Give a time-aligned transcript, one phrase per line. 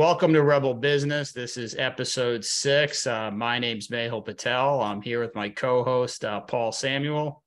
[0.00, 1.32] Welcome to Rebel Business.
[1.32, 3.06] This is episode six.
[3.06, 4.80] Uh, my name's Mehul Patel.
[4.80, 7.42] I'm here with my co-host uh, Paul Samuel.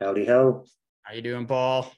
[0.00, 0.64] Howdy ho.
[1.02, 1.92] How you doing, Paul?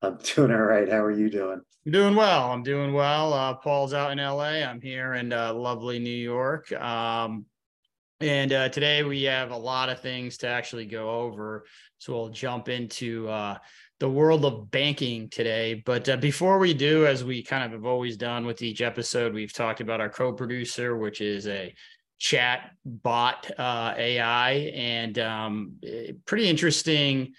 [0.00, 0.88] I'm doing all right.
[0.88, 1.60] How are you doing?
[1.84, 2.50] I'm doing well.
[2.50, 3.34] I'm doing well.
[3.34, 4.64] Uh, Paul's out in LA.
[4.64, 6.72] I'm here in uh, lovely New York.
[6.72, 7.44] Um,
[8.20, 11.66] and uh, today we have a lot of things to actually go over.
[11.98, 13.58] So we'll jump into uh,
[14.02, 15.74] the world of banking today.
[15.74, 19.32] But uh, before we do, as we kind of have always done with each episode,
[19.32, 21.72] we've talked about our co-producer, which is a
[22.18, 27.32] chat bot uh, AI, and um, eh, pretty interesting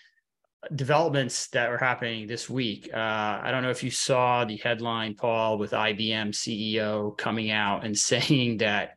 [0.74, 2.90] developments that were happening this week.
[2.94, 7.84] Uh, I don't know if you saw the headline, Paul, with IBM CEO coming out
[7.84, 8.92] and saying that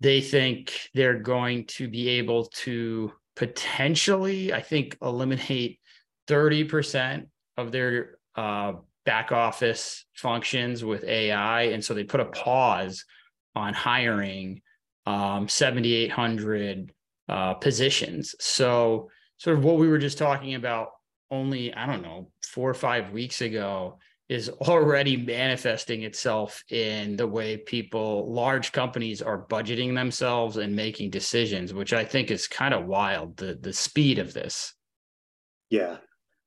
[0.00, 5.78] they think they're going to be able to potentially, I think, eliminate
[6.26, 8.74] 30% of their uh,
[9.04, 11.62] back office functions with AI.
[11.62, 13.04] And so they put a pause
[13.54, 14.60] on hiring
[15.06, 16.92] um, 7,800
[17.28, 18.34] uh, positions.
[18.40, 20.90] So, sort of what we were just talking about
[21.30, 27.26] only, I don't know, four or five weeks ago is already manifesting itself in the
[27.26, 32.74] way people, large companies are budgeting themselves and making decisions, which I think is kind
[32.74, 34.74] of wild, the, the speed of this.
[35.70, 35.98] Yeah,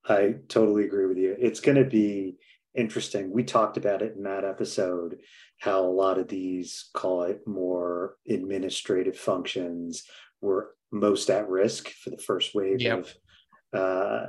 [0.09, 1.35] I totally agree with you.
[1.39, 2.37] It's going to be
[2.75, 3.31] interesting.
[3.31, 5.17] We talked about it in that episode
[5.59, 10.03] how a lot of these call it more administrative functions
[10.41, 12.99] were most at risk for the first wave yep.
[12.99, 14.25] of uh,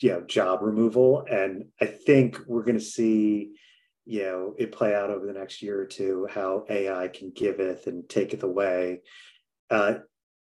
[0.00, 3.52] you know job removal and i think we're going to see
[4.04, 7.86] you know it play out over the next year or two how ai can giveth
[7.86, 9.00] and taketh away
[9.70, 9.94] uh,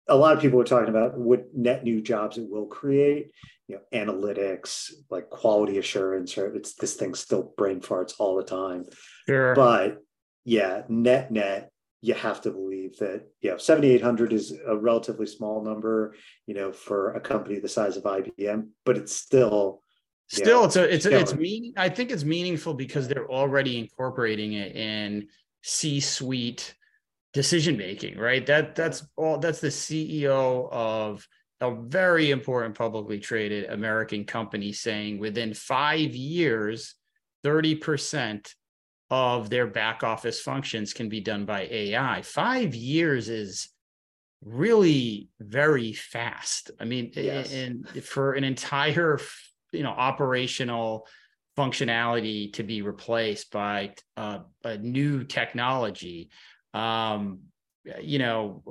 [0.08, 3.32] a lot of people are talking about what net new jobs it will create
[3.68, 8.44] you know analytics like quality assurance or it's this thing still brain farts all the
[8.44, 8.86] time
[9.28, 9.56] sure.
[9.56, 9.98] but
[10.44, 11.72] yeah net net
[12.02, 16.72] you have to believe that you know 7800 is a relatively small number you know
[16.72, 19.82] for a company the size of ibm but it's still
[20.28, 23.80] still know, it's a it's a, it's meaning i think it's meaningful because they're already
[23.80, 25.28] incorporating it in
[25.64, 26.76] c-suite
[27.36, 28.46] decision making right?
[28.46, 31.28] That that's all that's the ceo of
[31.62, 36.96] a very important publicly traded american company saying within five years
[37.46, 38.52] 30%
[39.12, 43.70] of their back office functions can be done by ai five years is
[44.46, 46.72] really very fast.
[46.80, 47.52] I mean yes.
[47.52, 49.20] and for an entire
[49.72, 51.08] you know operational
[51.58, 56.30] functionality to be replaced by uh, a new technology
[56.76, 57.40] um,
[58.02, 58.64] you know,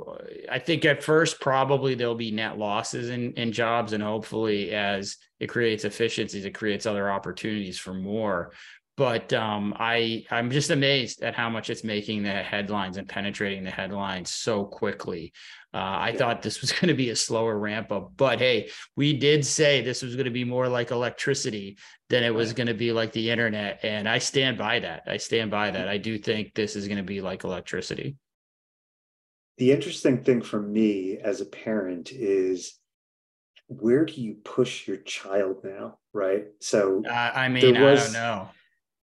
[0.50, 5.16] I think at first probably there'll be net losses in, in jobs, and hopefully as
[5.40, 8.52] it creates efficiencies, it creates other opportunities for more.
[8.96, 13.64] But um, I I'm just amazed at how much it's making the headlines and penetrating
[13.64, 15.32] the headlines so quickly.
[15.72, 19.12] Uh, I thought this was going to be a slower ramp up, but hey, we
[19.16, 21.76] did say this was going to be more like electricity
[22.08, 25.02] than it was going to be like the internet, and I stand by that.
[25.08, 25.88] I stand by that.
[25.88, 28.16] I do think this is going to be like electricity.
[29.58, 32.78] The interesting thing for me as a parent is
[33.66, 36.44] where do you push your child now, right?
[36.60, 38.48] So uh, I mean, was, I don't know.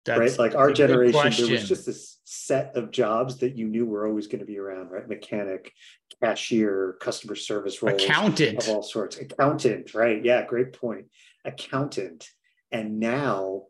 [0.05, 3.85] That's right, like our generation, there was just this set of jobs that you knew
[3.85, 5.07] were always going to be around, right?
[5.07, 5.73] Mechanic,
[6.21, 10.23] cashier, customer service roles, accountant of all sorts, accountant, right?
[10.23, 11.07] Yeah, great point.
[11.43, 12.29] Accountant,
[12.71, 13.63] and now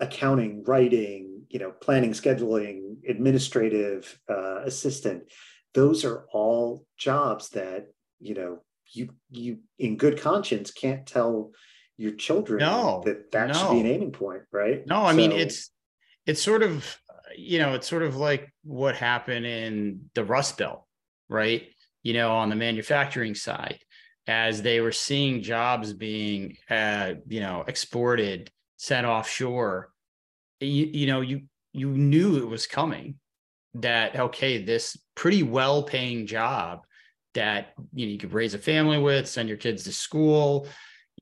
[0.00, 5.24] accounting, writing, you know, planning, scheduling, administrative uh, assistant
[5.74, 7.88] those are all jobs that
[8.20, 8.60] you know
[8.92, 11.50] you you in good conscience can't tell
[11.96, 13.54] your children no, that that no.
[13.54, 15.70] should be an aiming point right no i so, mean it's
[16.26, 16.98] it's sort of
[17.36, 20.84] you know it's sort of like what happened in the rust belt
[21.28, 21.68] right
[22.02, 23.78] you know on the manufacturing side
[24.26, 29.90] as they were seeing jobs being uh, you know exported sent offshore
[30.60, 31.42] you, you know you
[31.72, 33.16] you knew it was coming
[33.74, 36.80] that okay this pretty well paying job
[37.34, 40.66] that you know you could raise a family with send your kids to school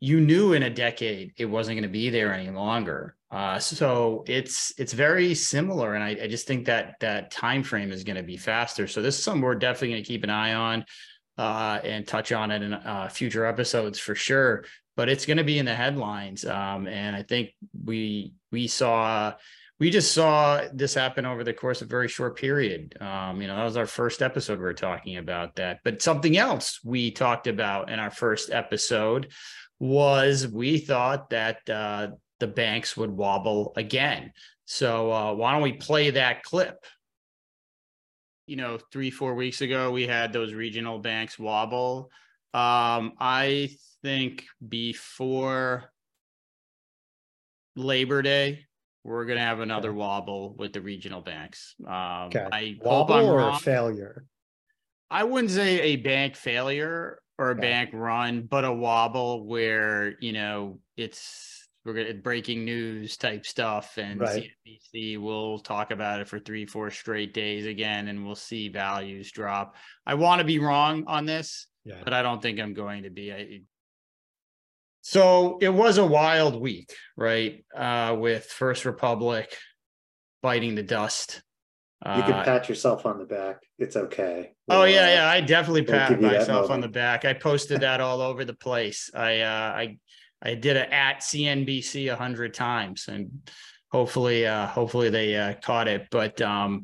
[0.02, 4.25] you knew in a decade it wasn't going to be there any longer uh, so
[4.26, 8.16] it's it's very similar and I, I, just think that that time frame is going
[8.16, 10.84] to be faster so this is something we're definitely going to keep an eye on
[11.38, 14.64] uh, and touch on it in uh, future episodes for sure
[14.96, 17.50] but it's going to be in the headlines um, and i think
[17.84, 19.32] we we saw
[19.78, 22.96] we just saw this happen over the course of a very short period.
[23.00, 24.58] Um, you know, that was our first episode.
[24.58, 29.32] We were talking about that, but something else we talked about in our first episode
[29.82, 32.06] was we thought that uh,
[32.38, 34.32] the banks would wobble again.
[34.64, 36.87] So uh, why don't we play that clip?
[38.46, 42.12] You know, three, four weeks ago, we had those regional banks wobble.
[42.55, 43.70] Um, I
[44.02, 45.93] think before
[47.75, 48.67] Labor Day,
[49.02, 49.99] we're gonna have another Okay.
[49.99, 51.75] wobble with the regional banks.
[51.81, 52.46] Um, Okay.
[52.52, 53.58] I Wobble or wrong.
[53.58, 54.26] failure?
[55.11, 57.61] I wouldn't say a bank failure or a Okay.
[57.61, 63.99] bank run, but a wobble where, you know, it's we're gonna breaking news type stuff
[63.99, 64.50] and Right.
[64.64, 69.32] CNBC will talk about it for three, four straight days again, and we'll see values
[69.32, 69.75] drop.
[70.06, 72.00] I want to be wrong on this, Yeah.
[72.05, 73.32] but I don't think I'm going to be.
[73.32, 73.62] I,
[75.00, 77.64] so it was a wild week, right?
[77.75, 79.56] Uh, with First Republic
[80.43, 81.43] biting the dust.
[82.04, 83.58] You can Uh, pat yourself on the back.
[83.78, 84.54] It's okay.
[84.69, 85.28] Oh We'll, yeah, uh, yeah.
[85.28, 87.25] I definitely we'll pat give you that myself on the back.
[87.25, 89.08] I posted that all over the place.
[89.14, 89.99] I uh I
[90.43, 93.49] I did it at CNBC a hundred times and
[93.93, 96.08] hopefully uh hopefully they uh caught it.
[96.10, 96.82] But um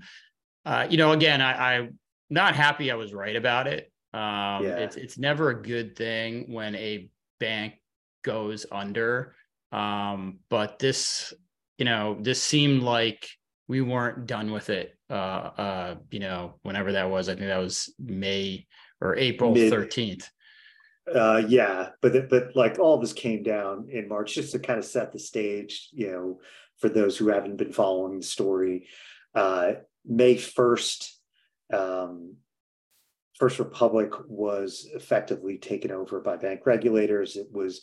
[0.65, 1.99] uh you know again I, I'm
[2.31, 3.91] not happy I was right about it.
[4.15, 4.77] Um Yeah.
[4.85, 7.11] it's it's never a good thing when a
[7.41, 7.75] bank
[8.23, 9.35] goes under.
[9.73, 11.33] Um but this
[11.77, 13.29] you know this seemed like
[13.67, 17.59] we weren't done with it uh uh you know whenever that was i think that
[17.59, 18.67] was may
[19.01, 20.29] or april Mid- 13th
[21.15, 24.79] Uh, yeah, but but like all of this came down in March just to kind
[24.79, 26.39] of set the stage, you know,
[26.77, 28.87] for those who haven't been following the story.
[29.35, 29.73] Uh,
[30.05, 31.19] May first,
[31.73, 32.37] um,
[33.39, 37.37] First Republic was effectively taken over by bank regulators.
[37.37, 37.81] It was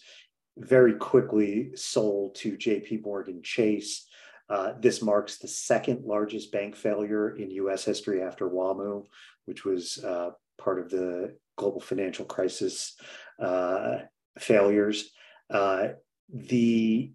[0.58, 2.98] very quickly sold to J.P.
[2.98, 4.06] Morgan Chase.
[4.50, 7.84] Uh, this marks the second largest bank failure in U.S.
[7.84, 9.06] history after WAMU,
[9.46, 12.96] which was uh, part of the global financial crisis
[13.42, 13.98] uh,
[14.38, 15.10] failures.
[15.50, 15.90] Uh,
[16.32, 17.12] the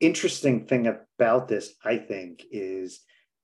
[0.00, 3.00] interesting thing about this, I think, is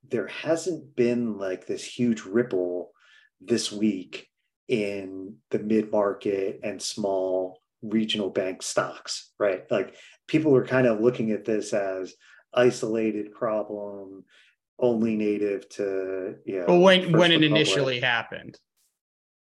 [0.08, 2.90] there hasn't been like this huge ripple
[3.40, 4.28] this week
[4.68, 9.62] in the mid market and small regional bank stocks, right?
[9.70, 9.94] Like
[10.26, 12.14] people are kind of looking at this as
[12.54, 14.24] isolated problem
[14.78, 18.58] only native to you know but when when it initially happened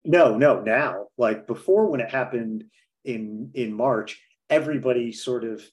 [0.07, 1.07] No, no, now.
[1.17, 2.65] Like before when it happened
[3.03, 5.63] in in March, everybody sort of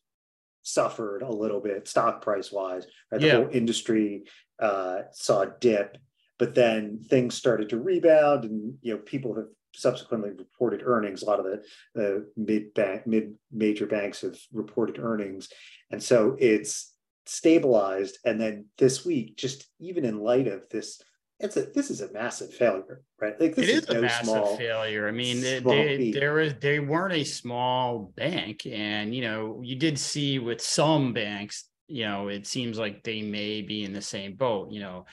[0.62, 2.86] suffered a little bit stock price wise.
[3.10, 3.20] Right?
[3.20, 3.36] The Yeah.
[3.36, 4.24] whole industry
[4.58, 5.98] uh saw a dip,
[6.38, 11.22] but then things started to rebound and you know people have subsequently reported earnings.
[11.22, 11.62] A lot of the,
[11.94, 15.48] the mid bank mid major banks have reported earnings.
[15.90, 16.91] And so it's
[17.32, 18.18] stabilized.
[18.24, 21.00] And then this week, just even in light of this,
[21.40, 23.38] it's a this is a massive failure, right?
[23.40, 26.54] Like this it is a no massive small failure i mean they, they, there was
[26.60, 32.04] they weren't a small bank and you know you did see with some banks you
[32.04, 35.04] know it seems like they may be in the same boat you know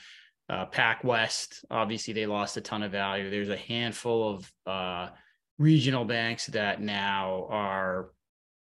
[0.50, 3.30] uh, Pac West, obviously they lost a ton of value.
[3.30, 5.10] There's a handful of uh,
[5.58, 8.10] regional banks that now are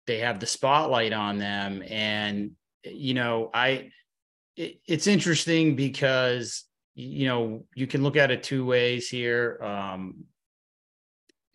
[0.06, 2.52] they have the spotlight on them, and
[2.84, 3.92] you know I
[4.56, 9.60] it, it's interesting because you know you can look at it two ways here.
[9.62, 10.26] Um,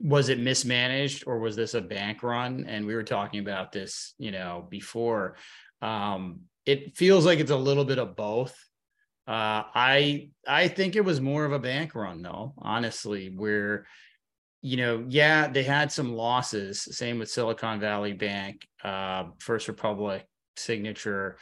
[0.00, 2.66] was it mismanaged or was this a bank run?
[2.68, 5.36] And we were talking about this, you know, before.
[5.80, 8.54] Um, it feels like it's a little bit of both.
[9.26, 13.86] Uh, I I think it was more of a bank run though, honestly, where
[14.62, 16.82] you know, yeah, they had some losses.
[16.82, 20.26] Same with Silicon Valley Bank, uh, First Republic,
[20.58, 21.38] Signature,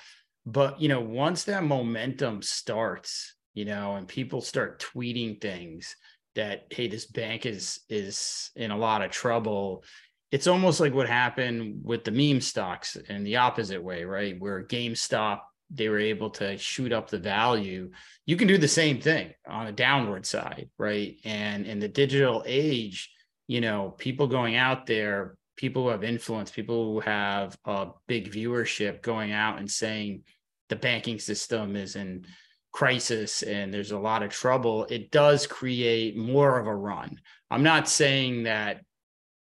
[0.47, 5.97] but you know, once that momentum starts, you know, and people start tweeting things
[6.35, 9.85] that hey, this bank is is in a lot of trouble.
[10.31, 14.35] It's almost like what happened with the meme stocks in the opposite way, right?
[14.39, 15.41] Where GameStop
[15.71, 17.91] they were able to shoot up the value
[18.27, 22.43] you can do the same thing on a downward side right and in the digital
[22.47, 23.11] age
[23.47, 28.33] you know people going out there people who have influence people who have a big
[28.33, 30.23] viewership going out and saying
[30.69, 32.27] the banking system is in
[32.73, 37.21] crisis and there's a lot of trouble it does create more of a run.
[37.51, 38.81] I'm not saying that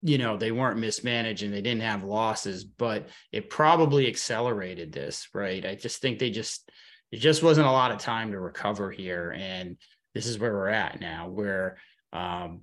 [0.02, 5.28] you know they weren't mismanaged and they didn't have losses but it probably accelerated this
[5.34, 5.66] right?
[5.66, 6.70] I just think they just
[7.12, 9.76] it just wasn't a lot of time to recover here and
[10.14, 11.78] this is where we're at now where
[12.14, 12.62] um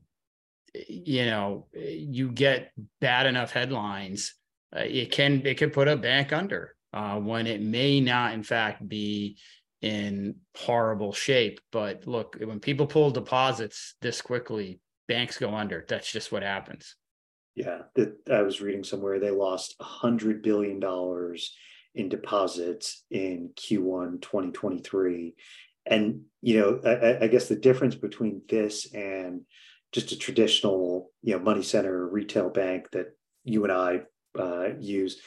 [0.89, 4.35] you know you get bad enough headlines
[4.75, 8.43] uh, it can it can put a bank under uh when it may not in
[8.43, 9.37] fact be
[9.83, 11.61] in horrible shape.
[11.71, 15.85] But look when people pull deposits this quickly banks go under.
[15.89, 16.97] That's just what happens.
[17.55, 21.55] Yeah, that I was reading somewhere they lost hundred billion dollars
[21.95, 25.35] in deposits in Q1 2023.
[25.87, 29.43] And, you know, I, I guess the difference between this and
[29.93, 34.01] just a traditional, you know, money center retail bank that you and I
[34.39, 35.21] uh, use,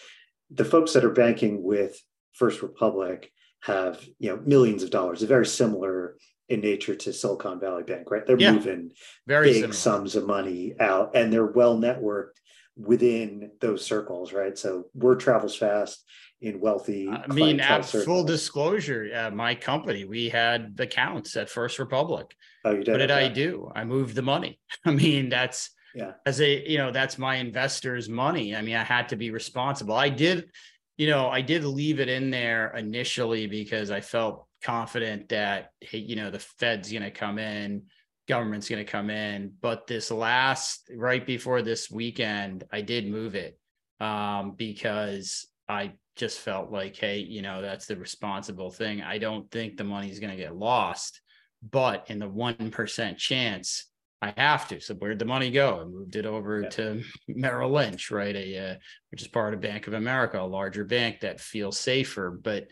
[0.51, 2.01] the folks that are banking with
[2.33, 5.19] First Republic have, you know, millions of dollars.
[5.19, 6.15] They're very similar
[6.47, 8.25] in nature to Silicon Valley Bank, right?
[8.25, 8.91] They're yeah, moving
[9.27, 9.73] very big similar.
[9.73, 12.37] sums of money out and they're well networked
[12.75, 14.57] within those circles, right?
[14.57, 16.03] So word travels fast
[16.41, 17.09] in wealthy.
[17.09, 22.33] I mean, at full disclosure, uh, my company, we had accounts at First Republic.
[22.65, 22.91] Oh, you did?
[22.91, 23.25] What did okay.
[23.25, 23.71] I do?
[23.75, 24.59] I moved the money.
[24.85, 26.11] I mean, that's yeah.
[26.25, 28.55] As a, you know, that's my investors' money.
[28.55, 29.95] I mean, I had to be responsible.
[29.95, 30.49] I did,
[30.97, 35.97] you know, I did leave it in there initially because I felt confident that hey,
[35.97, 37.83] you know, the Fed's going to come in
[38.29, 39.51] government's going to come in.
[39.59, 43.57] But this last, right before this weekend, I did move it
[43.99, 49.01] um, because I just felt like, hey, you know, that's the responsible thing.
[49.01, 51.21] I don't think the money's going to get lost,
[51.71, 53.85] but in the 1% chance,
[54.21, 54.81] I have to.
[54.81, 55.79] So where'd the money go?
[55.79, 56.69] I moved it over yeah.
[56.69, 58.35] to Merrill Lynch, right?
[58.35, 58.75] A uh,
[59.11, 62.29] which is part of Bank of America, a larger bank that feels safer.
[62.29, 62.67] But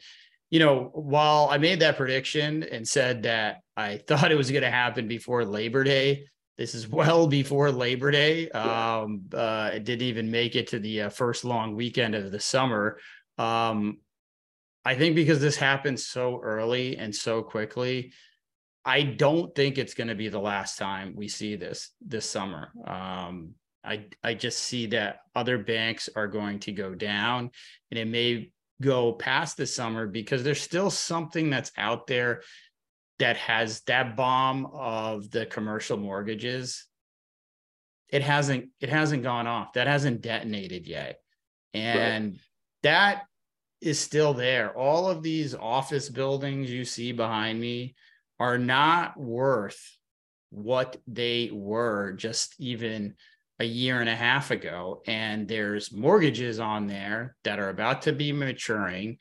[0.49, 4.63] you know, while I made that prediction and said that I thought it was going
[4.63, 6.25] to happen before Labor Day,
[6.57, 8.49] this is well before Labor Day.
[8.49, 12.39] Um, uh, it didn't even make it to the uh, first long weekend of the
[12.39, 12.97] summer.
[13.37, 13.99] Um,
[14.85, 18.13] I think because this happened so early and so quickly,
[18.85, 22.71] I don't think it's going to be the last time we see this this summer.
[22.85, 27.51] Um, I I just see that other banks are going to go down,
[27.91, 28.51] and it may
[28.81, 32.41] go past the summer because there's still something that's out there
[33.19, 36.85] that has that bomb of the commercial mortgages
[38.09, 41.19] it hasn't it hasn't gone off that hasn't detonated yet
[41.73, 42.39] and right.
[42.87, 43.23] That
[43.81, 44.75] is still there.
[44.75, 47.95] All of these office buildings you see behind me
[48.39, 49.97] are not worth
[50.49, 53.15] what they were just even
[53.59, 55.01] a year and a half ago.
[55.05, 59.17] And there's mortgages on there that are about to be maturing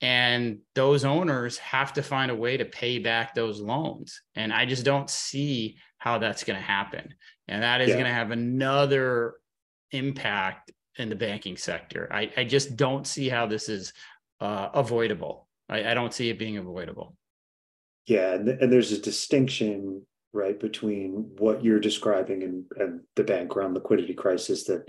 [0.00, 4.22] and those owners have to find a way to pay back those loans.
[4.36, 7.14] And i just don't see how that's going to happen.
[7.48, 7.94] And that is yeah.
[7.94, 9.34] going to have another
[9.90, 13.92] impact in the banking sector i, I just don't see how this is
[14.40, 17.16] uh, avoidable I, I don't see it being avoidable
[18.06, 20.02] yeah and, and there's a distinction
[20.32, 24.88] right, between what you're describing and, and the bank run liquidity crisis that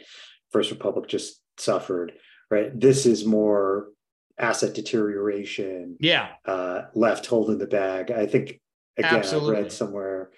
[0.52, 2.14] First Republic just suffered,
[2.50, 2.78] right?
[2.78, 3.90] This is more
[4.38, 5.98] asset deterioration.
[6.00, 6.30] Yeah.
[6.46, 8.12] Uh, left holding the bag.
[8.12, 8.60] I think,
[8.98, 9.58] again, Absolutely.
[9.58, 10.32] I read somewhere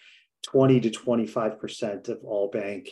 [0.44, 2.90] 20 to 25% of all bank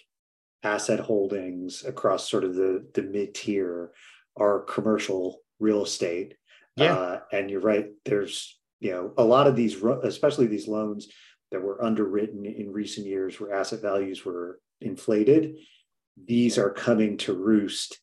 [0.64, 3.92] asset holdings across sort of the, the mid tier
[4.38, 6.36] are commercial real estate.
[6.76, 6.94] Yeah.
[6.94, 7.88] Uh, and you're right.
[8.06, 11.08] There's, you know, a lot of these, especially these loans
[11.52, 15.58] that were underwritten in recent years where asset values were inflated,
[16.28, 18.00] these are coming to roost.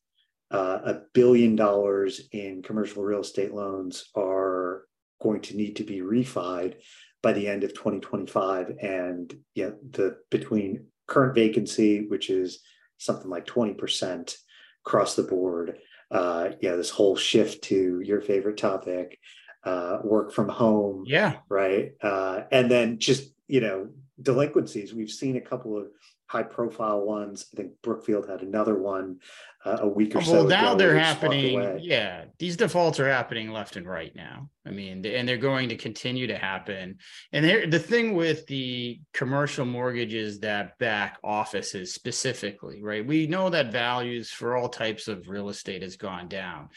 [0.51, 4.85] Uh, a billion dollars in commercial real estate loans are
[5.21, 6.75] going to need to be refied
[7.23, 12.61] by the end of 2025 and yeah the between current vacancy which is
[12.99, 14.37] something like 20%
[14.85, 15.79] across the board.
[16.11, 19.19] Uh yeah this whole shift to your favorite topic
[19.65, 21.37] uh work from home yeah.
[21.49, 21.93] right?
[22.03, 23.89] Uh and then just you know
[24.21, 24.95] delinquencies.
[24.95, 25.87] We've seen a couple of
[26.29, 27.47] high profile ones.
[27.53, 29.21] I think brookfield had another one
[29.65, 33.51] uh, a week or well, so well now they're happening yeah these defaults are happening
[33.51, 34.49] left and right now.
[34.67, 36.99] I mean and they're going to continue to happen.
[37.33, 43.07] And the thing with the commercial mortgages that back offices specifically right?
[43.07, 46.69] We know that values for all types of real estate has gone down.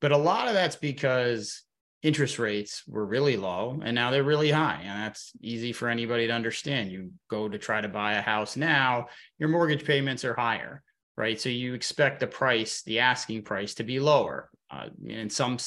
[0.00, 1.62] But a lot of that's because
[2.06, 4.80] interest rates were really low and now they're really high.
[4.80, 6.92] And that's easy for anybody to understand.
[6.92, 9.08] You go to try to buy a house now,
[9.40, 10.84] your mortgage payments are higher,
[11.16, 11.40] right?
[11.40, 14.50] So you expect the price, the asking price to be lower.
[14.70, 15.58] Uh, in some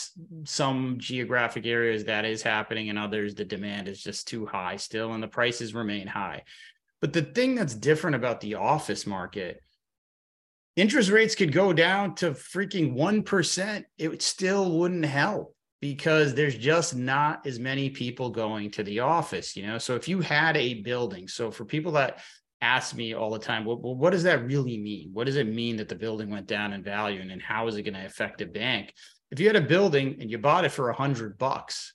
[0.43, 5.13] some geographic areas that is happening in others the demand is just too high still
[5.13, 6.43] and the prices remain high
[6.99, 9.63] but the thing that's different about the office market
[10.75, 16.95] interest rates could go down to freaking 1% it still wouldn't help because there's just
[16.95, 19.77] not as many people going to the office, you know.
[19.77, 22.19] So if you had a building, so for people that
[22.61, 25.11] ask me all the time, well, what does that really mean?
[25.13, 27.77] What does it mean that the building went down in value, and then how is
[27.77, 28.93] it going to affect a bank?
[29.31, 31.93] If you had a building and you bought it for a hundred bucks,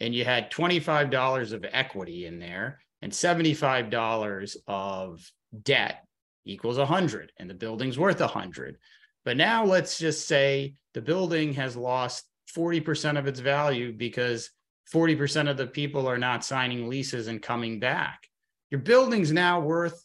[0.00, 5.30] and you had twenty five dollars of equity in there and seventy five dollars of
[5.62, 6.04] debt
[6.44, 8.76] equals a hundred, and the building's worth a hundred.
[9.24, 12.24] But now let's just say the building has lost
[12.54, 14.50] 40% of its value because
[14.92, 18.28] 40% of the people are not signing leases and coming back.
[18.70, 20.04] Your building's now worth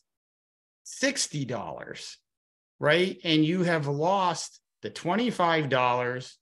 [0.85, 2.15] $60,
[2.79, 3.17] right?
[3.23, 6.33] And you have lost the $25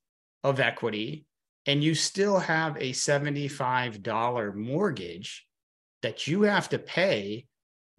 [0.43, 1.25] of equity
[1.65, 5.45] and you still have a $75 mortgage
[6.01, 7.45] that you have to pay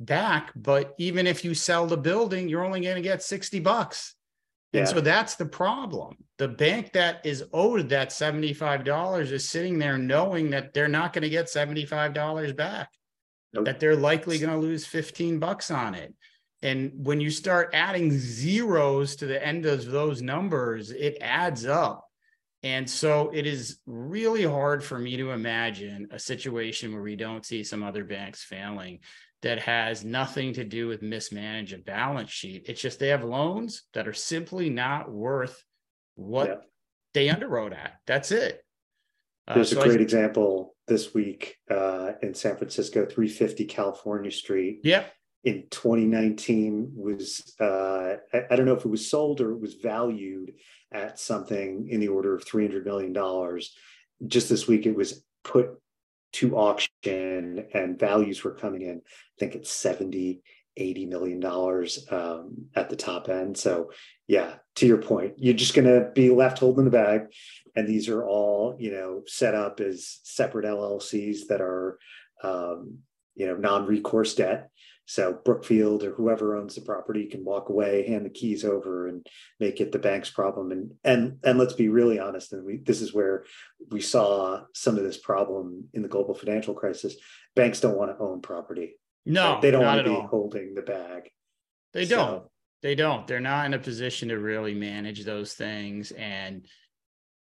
[0.00, 0.52] back.
[0.56, 4.14] But even if you sell the building, you're only going to get 60 bucks.
[4.72, 6.16] And so that's the problem.
[6.38, 11.22] The bank that is owed that $75 is sitting there knowing that they're not going
[11.22, 12.88] to get $75 back,
[13.52, 13.64] nope.
[13.64, 16.14] that they're likely going to lose 15 bucks on it.
[16.62, 22.06] And when you start adding zeros to the end of those numbers, it adds up.
[22.62, 27.44] And so it is really hard for me to imagine a situation where we don't
[27.44, 29.00] see some other banks failing
[29.42, 32.64] that has nothing to do with mismanage a balance sheet.
[32.66, 35.64] It's just they have loans that are simply not worth
[36.14, 36.56] what yeah.
[37.14, 37.94] they underwrote at.
[38.06, 38.62] That's it.
[39.48, 44.30] Uh, There's so a great I, example this week uh, in San Francisco, 350 California
[44.30, 44.80] Street.
[44.84, 45.12] Yep.
[45.44, 49.74] In 2019 was uh, I, I don't know if it was sold or it was
[49.74, 50.52] valued
[50.92, 53.74] at something in the order of 300 million dollars.
[54.26, 55.70] Just this week, it was put
[56.32, 60.42] to auction and values were coming in i think it's 70
[60.76, 63.56] 80 million dollars um, at the top end.
[63.56, 63.92] So
[64.26, 67.22] yeah to your point you're just going to be left holding the bag.
[67.76, 71.98] And these are all you know set up as separate llcs that are
[72.42, 72.98] um,
[73.34, 74.70] you know non-recourse debt
[75.10, 79.26] so Brookfield or whoever owns the property can walk away, hand the keys over, and
[79.58, 80.70] make it the bank's problem.
[80.70, 82.52] And and and let's be really honest.
[82.52, 83.44] And we this is where
[83.90, 87.16] we saw some of this problem in the global financial crisis.
[87.56, 88.92] Banks don't want to own property.
[89.26, 89.62] No, right?
[89.62, 90.28] they don't want to be all.
[90.28, 91.30] holding the bag.
[91.92, 92.44] They so, don't.
[92.80, 93.26] They don't.
[93.26, 96.12] They're not in a position to really manage those things.
[96.12, 96.66] And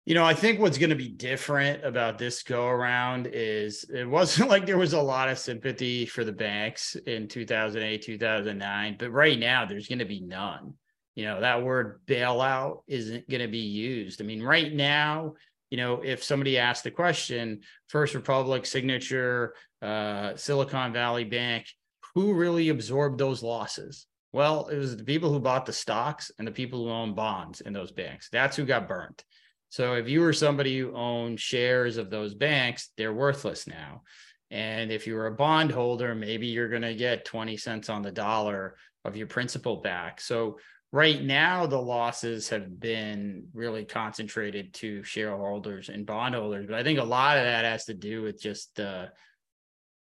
[0.07, 4.09] you know, I think what's going to be different about this go around is it
[4.09, 9.11] wasn't like there was a lot of sympathy for the banks in 2008, 2009, but
[9.11, 10.75] right now there's going to be none.
[11.15, 14.23] You know, that word bailout isn't going to be used.
[14.23, 15.35] I mean, right now,
[15.71, 21.67] you know, if somebody asked the question, First Republic, Signature, uh, Silicon Valley Bank,
[22.15, 24.07] who really absorbed those losses?
[24.33, 27.61] Well, it was the people who bought the stocks and the people who own bonds
[27.61, 28.29] in those banks.
[28.31, 29.25] That's who got burnt.
[29.71, 34.03] So if you were somebody who owned shares of those banks, they're worthless now.
[34.51, 38.03] And if you were a bond holder, maybe you're going to get 20 cents on
[38.03, 40.21] the dollar of your principal back.
[40.21, 40.59] So
[40.91, 46.67] right now, the losses have been really concentrated to shareholders and bondholders.
[46.67, 49.11] But I think a lot of that has to do with just the,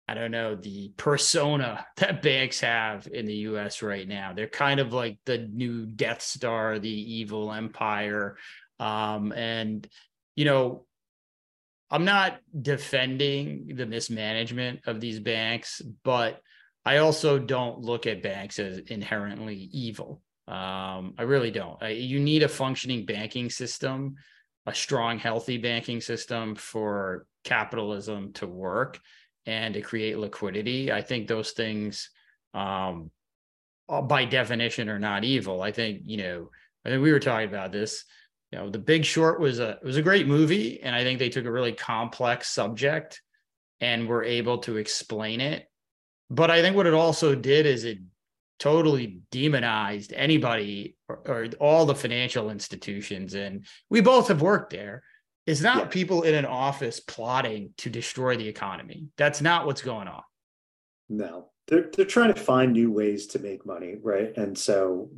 [0.08, 4.32] I don't know, the persona that banks have in the US right now.
[4.32, 8.36] They're kind of like the new Death Star, the evil empire
[8.78, 9.88] um, and,
[10.36, 10.86] you know,
[11.90, 16.40] I'm not defending the mismanagement of these banks, but
[16.84, 20.20] I also don't look at banks as inherently evil.
[20.48, 21.82] Um, I really don't.
[21.82, 24.16] I, you need a functioning banking system,
[24.66, 28.98] a strong, healthy banking system for capitalism to work
[29.46, 30.90] and to create liquidity.
[30.90, 32.10] I think those things,
[32.54, 33.10] um,
[33.88, 35.62] by definition, are not evil.
[35.62, 36.50] I think, you know,
[36.84, 38.04] I think we were talking about this
[38.54, 41.18] you know the big short was a it was a great movie and i think
[41.18, 43.20] they took a really complex subject
[43.80, 45.68] and were able to explain it.
[46.30, 47.98] But i think what it also did is it
[48.60, 55.02] totally demonized anybody or, or all the financial institutions and we both have worked there.
[55.46, 55.84] It's not yeah.
[55.86, 59.08] people in an office plotting to destroy the economy.
[59.16, 60.22] That's not what's going on.
[61.08, 61.50] No.
[61.66, 64.32] They're, they're trying to find new ways to make money right?
[64.36, 65.10] And so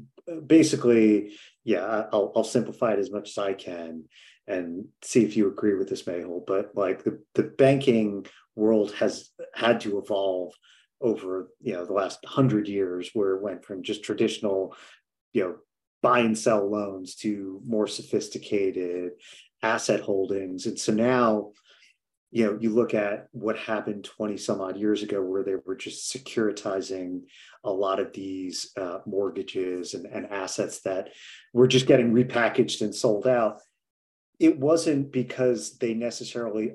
[0.46, 4.04] basically, yeah, I'll, I'll simplify it as much as I can
[4.46, 6.46] and see if you agree with this, Mehul.
[6.46, 10.52] But like the, the banking world has had to evolve
[11.00, 14.74] over you know the last hundred years, where it went from just traditional,
[15.32, 15.56] you know,
[16.02, 19.12] buy and sell loans to more sophisticated
[19.62, 21.52] asset holdings, and so now
[22.30, 25.76] you know, you look at what happened 20 some odd years ago where they were
[25.76, 27.22] just securitizing
[27.64, 31.10] a lot of these uh, mortgages and, and assets that
[31.52, 33.60] were just getting repackaged and sold out.
[34.38, 36.74] It wasn't because they necessarily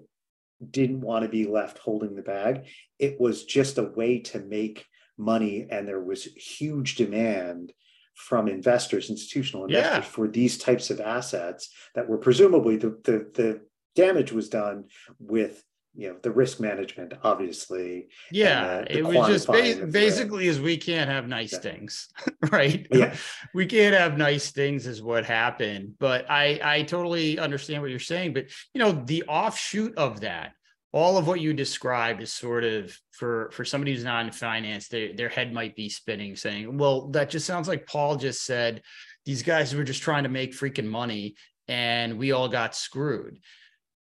[0.70, 2.68] didn't want to be left holding the bag.
[2.98, 4.86] It was just a way to make
[5.18, 7.74] money, and there was huge demand
[8.16, 10.02] from investors, institutional investors, yeah.
[10.02, 13.62] for these types of assets that were presumably the, the, the
[13.96, 14.86] damage was done
[15.20, 20.48] with you know the risk management obviously yeah the, the it was just ba- basically
[20.48, 21.60] is we can't have nice yeah.
[21.60, 22.08] things
[22.52, 22.88] right?
[22.92, 23.16] Yeah.
[23.54, 28.00] We can't have nice things is what happened but i i totally understand what you're
[28.00, 30.54] saying but you know the offshoot of that
[30.94, 34.88] all of what you described is sort of for for somebody who's not in finance
[34.88, 38.82] they, their head might be spinning saying well that just sounds like paul just said
[39.26, 41.36] these guys were just trying to make freaking money
[41.68, 43.40] and we all got screwed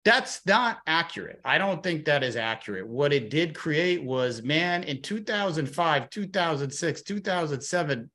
[0.05, 1.41] that's not accurate.
[1.43, 2.87] I don't think that is accurate.
[2.87, 8.11] What it did create was, man, in 2005, 2006, 2007,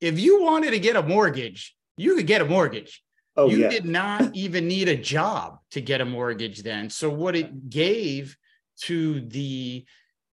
[0.00, 3.02] if you wanted to get a mortgage, you could get a mortgage.
[3.36, 3.68] Oh, you yeah.
[3.68, 6.90] did not even need a job to get a mortgage then.
[6.90, 8.36] So, what it gave
[8.82, 9.84] to the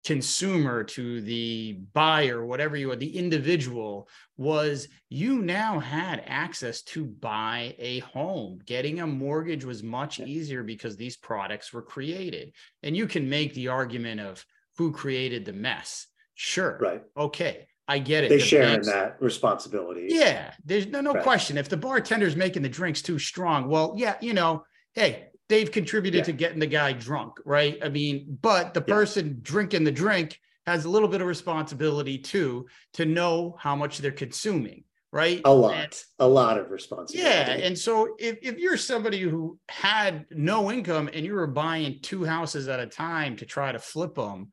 [0.03, 7.05] consumer to the buyer whatever you are the individual was you now had access to
[7.05, 12.97] buy a home getting a mortgage was much easier because these products were created and
[12.97, 14.43] you can make the argument of
[14.77, 18.29] who created the mess sure right okay I get it.
[18.29, 20.07] They the share banks, in that responsibility.
[20.07, 21.23] Yeah, there's no no right.
[21.23, 21.57] question.
[21.57, 26.19] If the bartender's making the drinks too strong, well, yeah, you know, hey, they've contributed
[26.19, 26.23] yeah.
[26.23, 27.77] to getting the guy drunk, right?
[27.83, 28.93] I mean, but the yeah.
[28.93, 33.97] person drinking the drink has a little bit of responsibility too to know how much
[33.97, 35.41] they're consuming, right?
[35.43, 37.29] A lot, and, a lot of responsibility.
[37.29, 37.51] Yeah.
[37.51, 42.23] And so if, if you're somebody who had no income and you were buying two
[42.23, 44.51] houses at a time to try to flip them,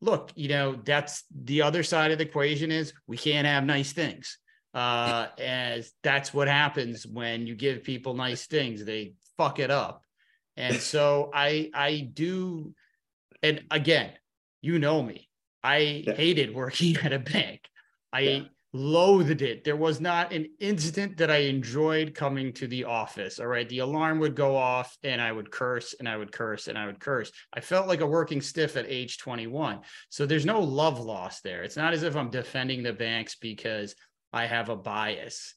[0.00, 3.92] look, you know, that's the other side of the equation is we can't have nice
[3.92, 4.38] things.
[4.74, 10.01] Uh, as that's what happens when you give people nice things, they fuck it up.
[10.56, 12.74] And so I I do
[13.42, 14.12] and again,
[14.60, 15.28] you know me.
[15.62, 16.14] I yeah.
[16.14, 17.68] hated working at a bank.
[18.12, 18.40] I yeah.
[18.72, 19.64] loathed it.
[19.64, 23.38] There was not an instant that I enjoyed coming to the office.
[23.40, 23.68] All right.
[23.68, 26.86] The alarm would go off and I would curse and I would curse and I
[26.86, 27.32] would curse.
[27.52, 29.80] I felt like a working stiff at age 21.
[30.10, 31.62] So there's no love lost there.
[31.62, 33.94] It's not as if I'm defending the banks because
[34.32, 35.54] I have a bias.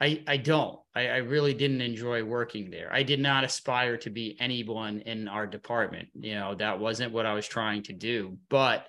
[0.00, 0.78] I, I don't.
[0.94, 2.88] I, I really didn't enjoy working there.
[2.92, 6.08] I did not aspire to be anyone in our department.
[6.14, 8.38] You know, that wasn't what I was trying to do.
[8.48, 8.86] But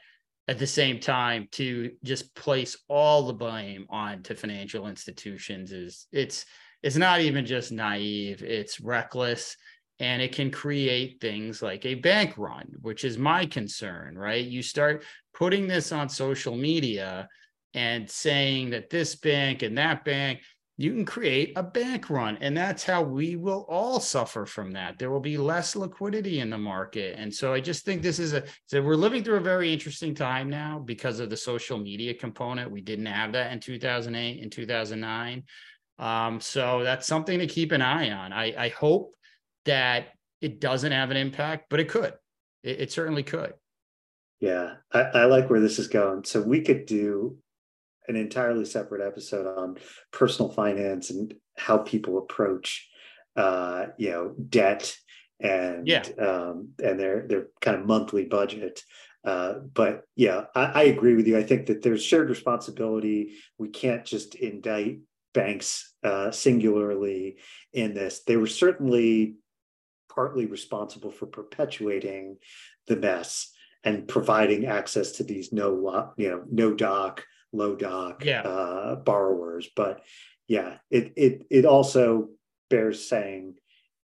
[0.48, 6.46] at the same time, to just place all the blame onto financial institutions is it's
[6.82, 9.58] it's not even just naive, it's reckless
[10.00, 14.46] and it can create things like a bank run, which is my concern, right?
[14.46, 17.28] You start putting this on social media
[17.74, 20.40] and saying that this bank and that bank
[20.80, 22.38] you can create a bank run.
[22.40, 24.98] And that's how we will all suffer from that.
[24.98, 27.16] There will be less liquidity in the market.
[27.20, 30.16] And so I just think this is a, so we're living through a very interesting
[30.16, 32.72] time now because of the social media component.
[32.72, 35.44] We didn't have that in 2008 and 2009.
[36.00, 38.32] Um, so that's something to keep an eye on.
[38.32, 39.14] I, I hope
[39.66, 42.14] that it doesn't have an impact, but it could.
[42.64, 43.52] It, it certainly could.
[44.40, 46.24] Yeah, I, I like where this is going.
[46.24, 47.38] So we could do
[48.10, 49.78] an entirely separate episode on
[50.12, 52.90] personal finance and how people approach
[53.36, 54.96] uh, you know debt
[55.40, 56.04] and yeah.
[56.20, 58.84] um, and their their kind of monthly budget.
[59.24, 61.38] Uh, but yeah, I, I agree with you.
[61.38, 63.36] I think that there's shared responsibility.
[63.58, 65.00] We can't just indict
[65.34, 67.38] banks uh, singularly
[67.74, 68.24] in this.
[68.26, 69.36] They were certainly
[70.14, 72.38] partly responsible for perpetuating
[72.88, 73.52] the mess
[73.84, 78.42] and providing access to these no you know no doc low doc yeah.
[78.42, 79.70] uh, borrowers.
[79.76, 80.02] But
[80.48, 82.30] yeah, it it it also
[82.70, 83.56] bears saying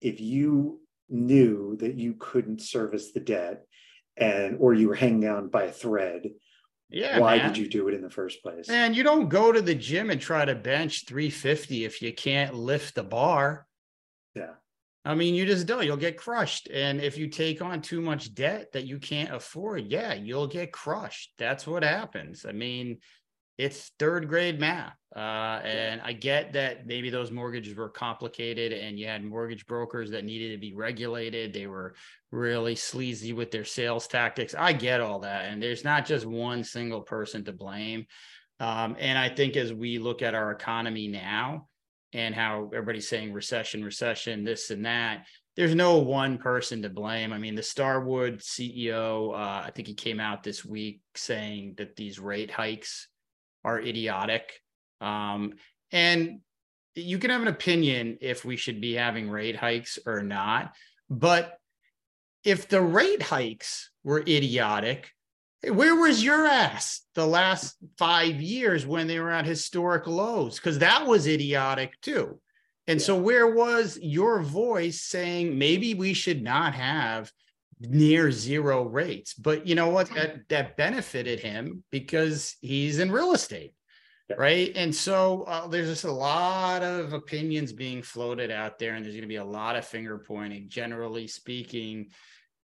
[0.01, 3.65] if you knew that you couldn't service the debt
[4.17, 6.29] and or you were hanging on by a thread
[6.89, 7.47] yeah why man.
[7.47, 10.09] did you do it in the first place and you don't go to the gym
[10.09, 13.65] and try to bench 350 if you can't lift the bar
[14.35, 14.53] yeah
[15.05, 15.85] I mean, you just don't.
[15.85, 16.67] You'll get crushed.
[16.71, 20.73] And if you take on too much debt that you can't afford, yeah, you'll get
[20.73, 21.33] crushed.
[21.37, 22.45] That's what happens.
[22.47, 22.99] I mean,
[23.59, 24.95] it's third grade math.
[25.13, 30.11] Uh, and I get that maybe those mortgages were complicated and you had mortgage brokers
[30.11, 31.51] that needed to be regulated.
[31.51, 31.93] They were
[32.31, 34.55] really sleazy with their sales tactics.
[34.57, 35.45] I get all that.
[35.45, 38.05] And there's not just one single person to blame.
[38.61, 41.67] Um, and I think as we look at our economy now
[42.13, 45.25] and how everybody's saying recession, recession, this and that,
[45.57, 47.33] there's no one person to blame.
[47.33, 51.97] I mean, the Starwood CEO, uh, I think he came out this week saying that
[51.97, 53.09] these rate hikes
[53.69, 54.51] are idiotic.
[54.99, 55.53] Um,
[55.91, 56.39] and
[56.95, 60.73] you can have an opinion if we should be having rate hikes or not.
[61.09, 61.57] But
[62.43, 65.11] if the rate hikes were idiotic,
[65.63, 70.55] where was your ass the last five years when they were at historic lows?
[70.55, 72.39] Because that was idiotic too.
[72.87, 73.05] And yeah.
[73.05, 77.31] so, where was your voice saying maybe we should not have
[77.79, 79.33] near zero rates.
[79.33, 80.09] But you know what?
[80.13, 83.73] That that benefited him because he's in real estate.
[84.37, 84.71] Right.
[84.75, 89.15] And so uh, there's just a lot of opinions being floated out there, and there's
[89.15, 90.69] going to be a lot of finger pointing.
[90.69, 92.09] Generally speaking,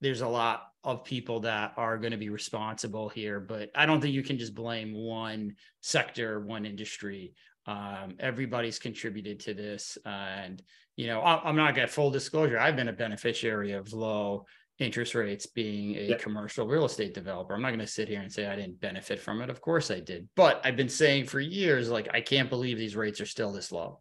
[0.01, 4.01] there's a lot of people that are going to be responsible here, but I don't
[4.01, 7.35] think you can just blame one sector, one industry.
[7.67, 9.97] Um, everybody's contributed to this.
[10.05, 10.61] And,
[10.97, 12.59] you know, I, am not going to full disclosure.
[12.59, 14.47] I've been a beneficiary of low
[14.79, 17.55] interest rates being a commercial real estate developer.
[17.55, 19.51] I'm not going to sit here and say I didn't benefit from it.
[19.51, 20.29] Of course I did.
[20.35, 23.71] But I've been saying for years, like, I can't believe these rates are still this
[23.71, 24.01] low.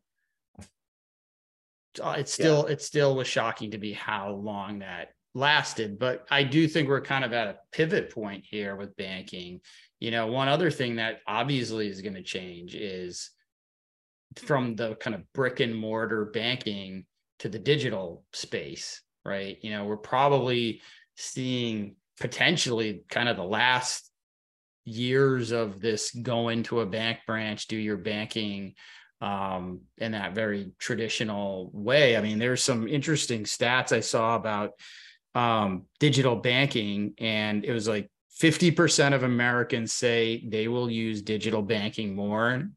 [2.01, 2.73] Uh, it's still, yeah.
[2.73, 5.99] it still was shocking to me how long that lasted.
[5.99, 9.59] But I do think we're kind of at a pivot point here with banking.
[9.99, 13.29] You know, one other thing that obviously is going to change is
[14.37, 17.05] from the kind of brick and mortar banking
[17.39, 19.57] to the digital space right?
[19.61, 20.81] You know, we're probably
[21.15, 24.09] seeing potentially kind of the last
[24.85, 28.73] years of this go into a bank branch, do your banking
[29.21, 32.17] um, in that very traditional way.
[32.17, 34.71] I mean, there's some interesting stats I saw about
[35.35, 38.09] um, digital banking, and it was like
[38.41, 42.69] 50% of Americans say they will use digital banking more.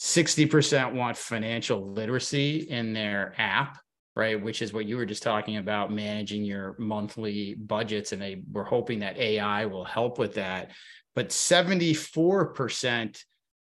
[0.00, 3.78] 60% want financial literacy in their app
[4.16, 4.40] right?
[4.40, 8.12] Which is what you were just talking about managing your monthly budgets.
[8.12, 10.70] And they were hoping that AI will help with that.
[11.14, 13.22] But 74%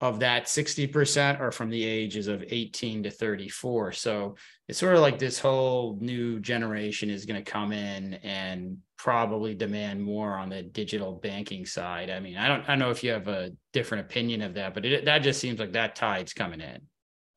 [0.02, 3.94] of that 60% are from the ages of 18 to 34.
[3.94, 4.36] So
[4.68, 9.56] it's sort of like this whole new generation is going to come in and probably
[9.56, 12.10] demand more on the digital banking side.
[12.10, 14.86] I mean, I don't, I know if you have a different opinion of that, but
[14.86, 16.82] it, that just seems like that tide's coming in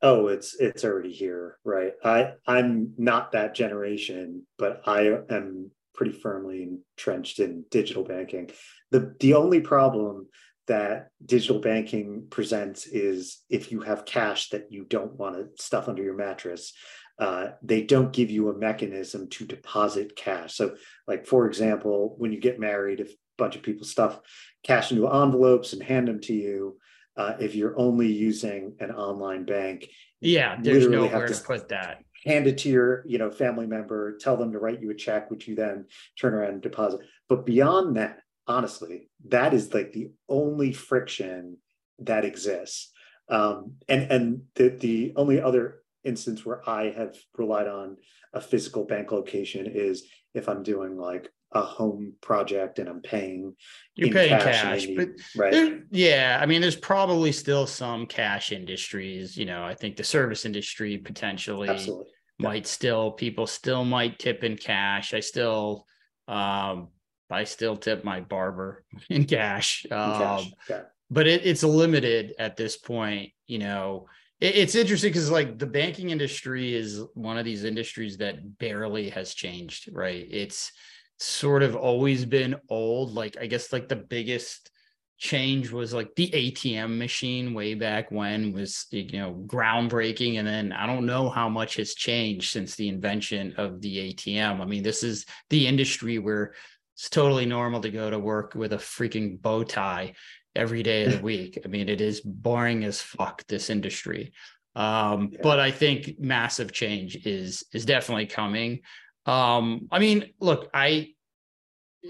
[0.06, 1.92] oh it's it's already here right?
[2.04, 8.50] I i'm not that generation but i am pretty firmly entrenched in digital banking.
[8.92, 10.28] The the only problem
[10.68, 15.88] that digital banking presents is if you have cash that you don't want to stuff
[15.88, 16.72] under your mattress
[17.18, 20.54] uh, they don't give you a mechanism to deposit cash.
[20.54, 20.76] So
[21.08, 24.20] like for example when you get married if a bunch of people stuff
[24.62, 26.76] cash into envelopes and hand them to you
[27.16, 29.88] uh, if you're only using an online bank.
[30.20, 32.04] Yeah, there's nowhere to, to put that.
[32.24, 35.30] Hand it to your, you know, family member, tell them to write you a check,
[35.30, 35.86] which you then
[36.18, 37.00] turn around and deposit.
[37.28, 41.58] But beyond that, honestly, that is like the only friction
[42.00, 42.90] that exists.
[43.28, 47.96] Um, and and the the only other instance where I have relied on
[48.32, 53.54] a physical bank location is if I'm doing like a home project and I'm paying
[53.94, 58.50] you're paying cash, cash but right there, yeah I mean there's probably still some cash
[58.52, 62.06] industries you know I think the service industry potentially Absolutely.
[62.38, 62.68] might yeah.
[62.70, 65.86] still people still might tip in cash I still
[66.26, 66.88] um
[67.30, 70.52] I still tip my barber in cash, um, cash.
[70.68, 70.82] Yeah.
[71.10, 74.06] but it, it's limited at this point you know
[74.38, 79.32] it's interesting because like the banking industry is one of these industries that barely has
[79.32, 80.72] changed right it's
[81.18, 83.14] sort of always been old.
[83.14, 84.70] Like I guess like the biggest
[85.18, 90.72] change was like the ATM machine way back when was you know groundbreaking and then
[90.72, 94.60] I don't know how much has changed since the invention of the ATM.
[94.60, 96.52] I mean this is the industry where
[96.94, 100.14] it's totally normal to go to work with a freaking bow tie
[100.54, 101.58] every day of the week.
[101.64, 104.32] I mean it is boring as fuck this industry.
[104.74, 105.38] Um, yeah.
[105.42, 108.80] but I think massive change is is definitely coming.
[109.26, 111.14] Um, I mean, look, I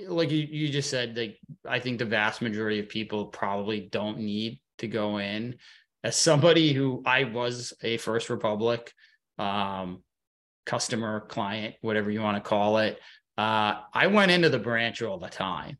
[0.07, 4.19] like you, you just said, like I think the vast majority of people probably don't
[4.19, 5.57] need to go in.
[6.05, 8.93] As somebody who I was a First Republic
[9.39, 10.03] um,
[10.67, 12.99] customer, client, whatever you want to call it,
[13.39, 15.79] uh, I went into the branch all the time.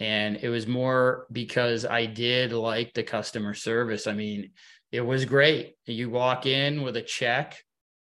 [0.00, 4.06] And it was more because I did like the customer service.
[4.06, 4.50] I mean,
[4.92, 5.76] it was great.
[5.86, 7.56] You walk in with a check,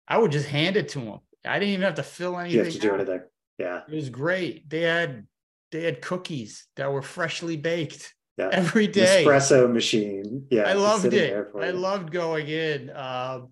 [0.07, 2.59] I would just hand it to them I didn't even have to fill anything.
[2.59, 3.21] You have to do anything.
[3.59, 3.81] Yeah.
[3.89, 4.69] It was great.
[4.69, 5.27] They had
[5.71, 8.49] they had cookies that were freshly baked yeah.
[8.53, 9.25] every day.
[9.25, 10.47] Espresso machine.
[10.51, 10.63] Yeah.
[10.63, 11.49] I loved it.
[11.61, 12.91] I loved going in.
[12.95, 13.49] Um,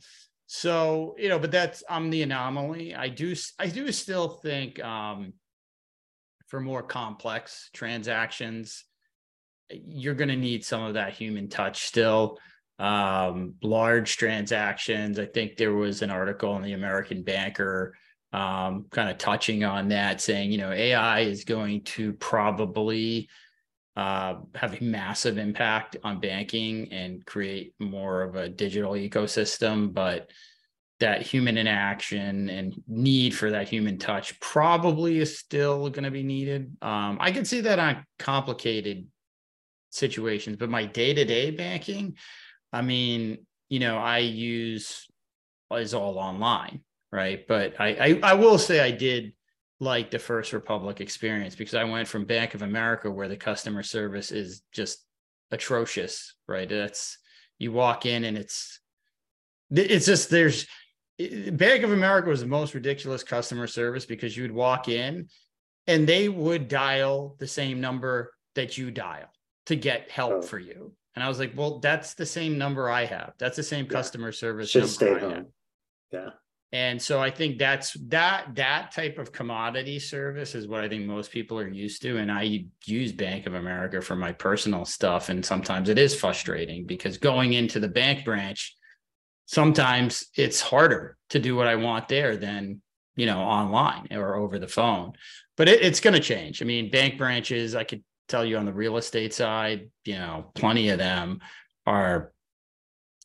[0.46, 2.94] so you know, but that's I'm the anomaly.
[2.94, 5.33] I do I do still think um,
[6.46, 8.85] for more complex transactions,
[9.70, 12.38] you're going to need some of that human touch still
[12.78, 15.18] um, large transactions.
[15.18, 17.94] I think there was an article in the American Banker
[18.32, 23.28] um, kind of touching on that, saying, you know, AI is going to probably
[23.96, 29.94] uh, have a massive impact on banking and create more of a digital ecosystem.
[29.94, 30.30] But
[31.00, 36.22] that human interaction and need for that human touch probably is still going to be
[36.22, 36.76] needed.
[36.80, 39.06] Um, I can see that on complicated
[39.90, 42.16] situations, but my day to day banking,
[42.76, 43.38] I mean,
[43.70, 45.06] you know, I use
[45.72, 47.46] is all online, right?
[47.48, 49.32] But I, I, I will say I did
[49.80, 53.82] like the First Republic experience because I went from Bank of America where the customer
[53.82, 55.04] service is just
[55.50, 56.68] atrocious, right?
[56.68, 57.18] That's
[57.58, 58.80] you walk in and it's
[59.70, 60.66] it's just there's
[61.18, 65.28] Bank of America was the most ridiculous customer service because you would walk in
[65.86, 69.28] and they would dial the same number that you dial
[69.66, 70.42] to get help oh.
[70.42, 70.92] for you.
[71.16, 73.33] And I was like, well, that's the same number I have.
[73.38, 73.92] That's the same yeah.
[73.92, 74.70] customer service.
[74.70, 75.46] Should stay home.
[76.12, 76.29] Yeah.
[76.72, 81.07] And so I think that's that that type of commodity service is what I think
[81.07, 82.18] most people are used to.
[82.18, 85.31] And I use Bank of America for my personal stuff.
[85.31, 88.76] And sometimes it is frustrating because going into the bank branch,
[89.46, 92.83] sometimes it's harder to do what I want there than
[93.14, 95.12] you know online or over the phone.
[95.57, 96.61] But it, it's going to change.
[96.61, 100.50] I mean, bank branches, I could tell you on the real estate side, you know,
[100.54, 101.40] plenty of them
[101.86, 102.32] are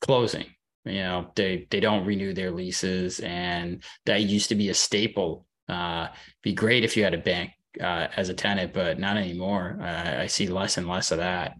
[0.00, 0.46] closing.
[0.84, 5.46] You know, they they don't renew their leases, and that used to be a staple.
[5.68, 6.08] Uh,
[6.42, 9.78] be great if you had a bank uh, as a tenant, but not anymore.
[9.80, 11.54] Uh, I see less and less of that.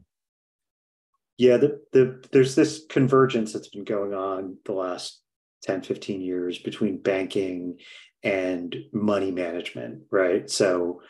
[1.38, 5.20] Yeah, the, the there's this convergence that's been going on the last
[5.62, 7.78] 10, 15 years between banking
[8.22, 10.48] and money management, right?
[10.50, 11.00] So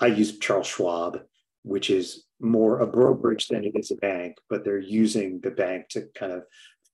[0.00, 1.20] I use Charles Schwab,
[1.64, 5.88] which is more a brokerage than it is a bank, but they're using the bank
[5.88, 6.44] to kind of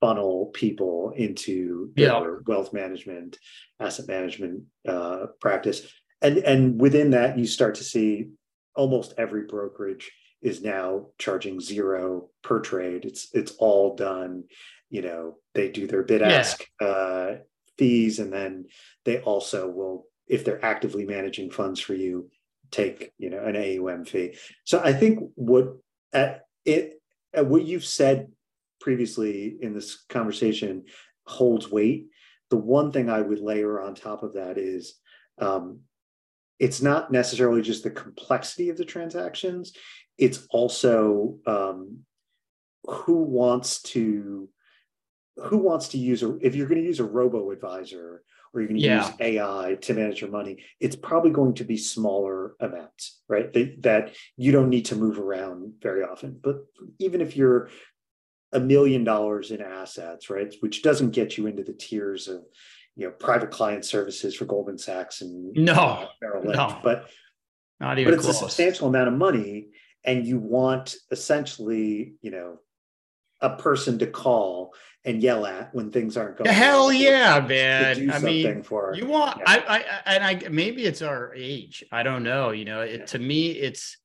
[0.00, 3.36] funnel people into their wealth management,
[3.78, 5.92] asset management uh, practice.
[6.22, 8.28] And, and within that, you start to see
[8.74, 13.04] almost every brokerage is now charging zero per trade.
[13.04, 14.44] It's it's all done.
[14.88, 16.86] You know, they do their bid ask yeah.
[16.86, 17.36] uh,
[17.76, 18.66] fees, and then
[19.04, 22.30] they also will, if they're actively managing funds for you,
[22.70, 24.36] take you know an AUM fee.
[24.64, 25.76] So I think what
[26.12, 27.00] at it
[27.32, 28.28] at what you've said
[28.80, 30.84] previously in this conversation
[31.26, 32.06] holds weight.
[32.50, 34.94] The one thing I would layer on top of that is
[35.38, 35.80] um,
[36.58, 39.72] it's not necessarily just the complexity of the transactions
[40.20, 42.00] it's also um,
[42.84, 44.48] who wants to
[45.44, 48.78] who wants to use a if you're going to use a robo advisor or to
[48.78, 49.06] yeah.
[49.06, 53.52] use AI to manage your money, it's probably going to be smaller amounts, right?
[53.52, 56.38] That, that you don't need to move around very often.
[56.42, 56.64] But
[56.98, 57.70] even if you're
[58.52, 62.42] a million dollars in assets, right, which doesn't get you into the tiers of
[62.96, 66.80] you know private client services for Goldman Sachs and no, uh, Merrill Lynch, no.
[66.82, 67.08] but
[67.78, 68.36] not even but it's close.
[68.36, 69.68] a substantial amount of money
[70.04, 72.58] and you want essentially, you know,
[73.40, 74.74] a person to call
[75.04, 76.50] and yell at when things aren't going.
[76.50, 78.10] Hell well, yeah, man!
[78.10, 79.44] I mean, for you want yeah.
[79.46, 81.84] I, I and I maybe it's our age.
[81.90, 82.50] I don't know.
[82.50, 83.06] You know, it, yeah.
[83.06, 83.96] to me, it's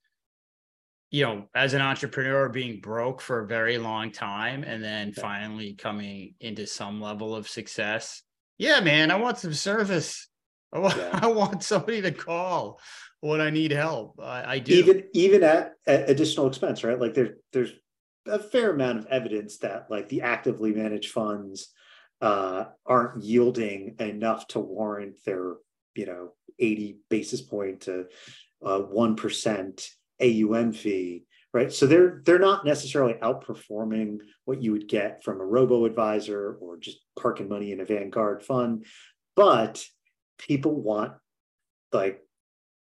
[1.11, 5.21] you know, as an entrepreneur, being broke for a very long time and then yeah.
[5.21, 8.21] finally coming into some level of success.
[8.57, 10.27] Yeah, man, I want some service.
[10.73, 12.79] I want, I want somebody to call
[13.21, 14.19] when I need help.
[14.21, 16.99] I, I do even even at, at, additional expense, right?
[16.99, 17.71] Like there, there's
[18.27, 21.69] a fair amount of evidence that like the actively managed funds
[22.21, 25.55] uh, aren't yielding enough to warrant their
[25.95, 28.05] you know 80 basis point to
[28.63, 29.71] uh, one uh,
[30.21, 31.71] AUM fee, right?
[31.71, 36.77] So they're they're not necessarily outperforming what you would get from a robo advisor or
[36.77, 38.85] just parking money in a Vanguard fund,
[39.35, 39.85] but
[40.37, 41.13] people want
[41.91, 42.21] like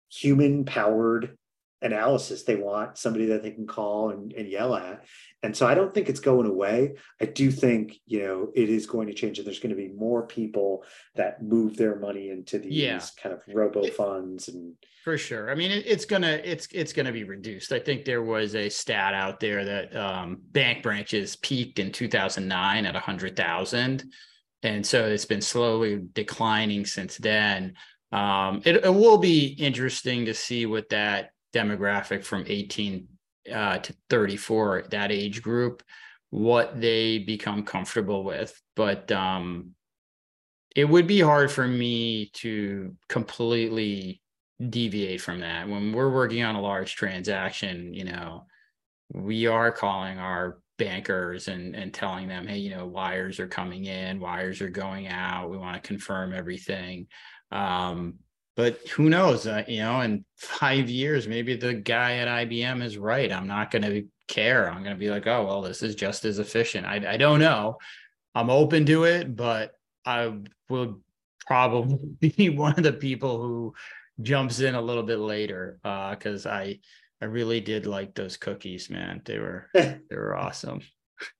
[0.10, 1.38] human powered
[1.82, 2.44] analysis.
[2.44, 5.06] They want somebody that they can call and, and, yell at.
[5.44, 6.96] And so I don't think it's going away.
[7.20, 9.89] I do think, you know, it is going to change and there's going to be
[9.89, 10.84] more people
[11.15, 13.02] that move their money into these yeah.
[13.22, 15.50] kind of robo funds and for sure.
[15.50, 17.72] I mean, it, it's gonna it's it's gonna be reduced.
[17.72, 22.86] I think there was a stat out there that um, bank branches peaked in 2009
[22.86, 24.04] at 100,000.
[24.63, 27.74] And so it's been slowly declining since then.
[28.12, 33.08] Um, it, it, will be interesting to see what that demographic from 18
[33.54, 35.84] uh, to 34, that age group,
[36.30, 38.60] what they become comfortable with.
[38.76, 39.72] But um,
[40.76, 44.22] it would be hard for me to completely
[44.70, 45.68] deviate from that.
[45.68, 48.45] When we're working on a large transaction, you know,
[49.14, 53.86] we are calling our bankers and and telling them hey you know wires are coming
[53.86, 57.06] in wires are going out we want to confirm everything
[57.52, 58.16] um,
[58.56, 59.47] but who knows?
[59.47, 63.32] Uh, you know, in five years, maybe the guy at IBM is right.
[63.32, 64.70] I'm not going to care.
[64.70, 66.86] I'm going to be like, oh, well, this is just as efficient.
[66.86, 67.78] I, I don't know.
[68.36, 69.74] I'm open to it, but
[70.06, 70.34] I
[70.70, 71.02] will
[71.45, 73.74] probably be one of the people who
[74.22, 76.80] jumps in a little bit later uh because I
[77.22, 79.22] I really did like those cookies, man.
[79.26, 80.82] They were they were awesome.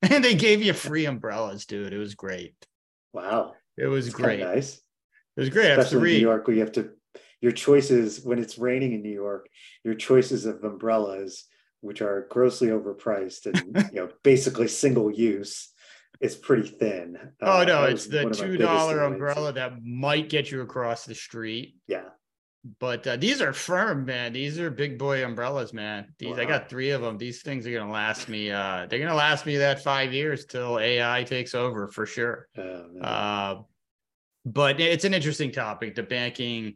[0.02, 1.92] And they gave you free umbrellas, dude.
[1.92, 2.54] It was great.
[3.12, 3.54] Wow.
[3.76, 4.38] It was It's great.
[4.38, 4.76] Nice.
[5.36, 5.66] It was great.
[5.66, 6.28] I have Especially in New.
[6.28, 6.90] York, where you have to,
[7.42, 9.48] your choices, when it's raining in New York,
[9.84, 11.44] your choices of umbrellas,
[11.80, 15.70] which are grossly overpriced and, you know, basically single use,
[16.20, 17.18] is pretty thin.
[17.42, 20.60] Oh Uh, no, it's the one of my two biggest umbrella that might get you
[20.62, 21.74] across the street.
[21.88, 22.10] Yeah,
[22.78, 24.32] But uh, these are firm, man.
[24.32, 26.14] These are big boy umbrellas, man.
[26.20, 27.18] These I got three of them.
[27.18, 28.52] These things are gonna last me.
[28.52, 32.46] Uh, they're gonna last me that five years till AI takes over for sure.
[32.56, 33.00] Oh.
[33.00, 33.62] Uh,
[34.44, 35.96] but it's an interesting topic.
[35.96, 36.74] The banking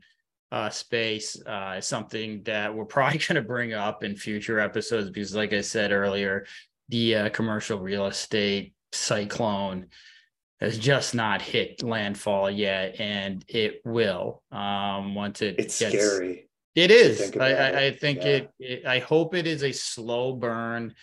[0.52, 5.10] uh, space uh, is something that we're probably going to bring up in future episodes
[5.10, 6.46] because, like I said earlier,
[6.88, 9.86] the uh, commercial real estate cyclone
[10.60, 16.48] has just not hit landfall yet, and it will um, once it it's gets, scary.
[16.74, 17.18] it is.
[17.18, 18.26] think I, I, I think Yeah.
[18.26, 18.86] it, it.
[18.86, 20.94] I hope it is a slow burn,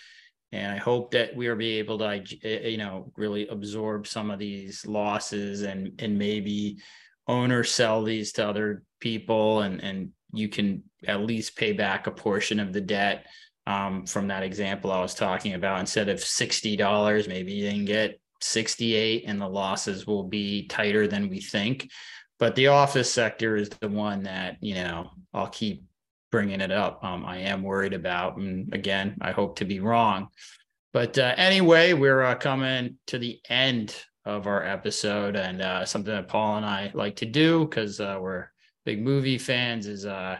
[0.51, 2.05] and I hope that we will be able to,
[2.43, 6.79] eh, you know, really absorb some of these losses and and maybe
[7.27, 12.07] own or sell these to other people, and and you can at least pay back
[12.07, 13.25] a portion of the debt
[13.67, 15.79] um, from that example I was talking about.
[15.79, 21.07] Instead of sixty dollars, maybe you can get sixty-eight, and the losses will be tighter
[21.07, 21.89] than we think
[22.43, 25.85] but the office sector is the one that you know I'll keep
[26.29, 27.01] bringing it up.
[27.01, 30.27] Um, I am worried about, and again, I hope to be wrong.
[30.91, 33.95] But uh, anyway, we're uh, coming to the end
[34.25, 38.17] of our episode, and uh, something that Paul and I like to do because uh,
[38.21, 38.47] we're
[38.85, 40.37] big movie fans is uh,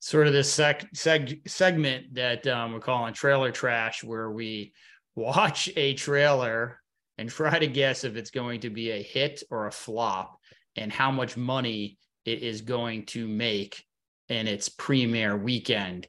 [0.00, 4.72] sort of this sec- seg- segment that um, we're calling trailer trash, where we
[5.14, 6.80] watch a trailer
[7.18, 10.38] and try to guess if it's going to be a hit or a flop
[10.76, 13.84] and how much money it is going to make
[14.28, 16.06] in its premiere weekend.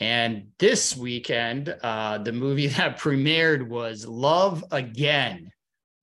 [0.00, 5.50] And this weekend, uh, the movie that premiered was Love Again.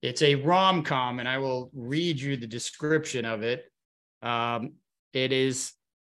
[0.02, 3.64] It's a rom com, and I will read you the description of it.
[4.22, 4.74] Um,
[5.12, 5.72] it is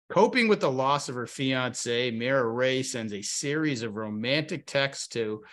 [0.10, 2.12] coping with the loss of her fiance.
[2.12, 5.44] Mira Ray sends a series of romantic texts to